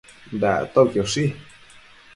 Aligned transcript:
Dactoquioshi 0.39 1.23